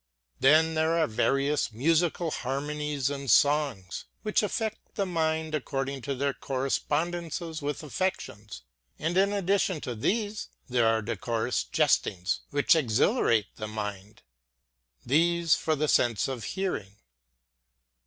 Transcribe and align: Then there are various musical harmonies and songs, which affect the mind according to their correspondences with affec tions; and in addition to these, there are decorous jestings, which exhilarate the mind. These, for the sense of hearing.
Then 0.39 0.73
there 0.73 0.97
are 0.97 1.05
various 1.05 1.71
musical 1.71 2.31
harmonies 2.31 3.11
and 3.11 3.29
songs, 3.29 4.05
which 4.23 4.41
affect 4.41 4.95
the 4.95 5.05
mind 5.05 5.53
according 5.53 6.01
to 6.01 6.15
their 6.15 6.33
correspondences 6.33 7.61
with 7.61 7.83
affec 7.83 8.19
tions; 8.19 8.63
and 8.97 9.15
in 9.15 9.31
addition 9.31 9.79
to 9.81 9.93
these, 9.93 10.47
there 10.67 10.87
are 10.87 11.03
decorous 11.03 11.63
jestings, 11.65 12.39
which 12.49 12.75
exhilarate 12.75 13.45
the 13.57 13.67
mind. 13.67 14.23
These, 15.05 15.53
for 15.53 15.75
the 15.75 15.87
sense 15.87 16.27
of 16.27 16.45
hearing. 16.45 16.95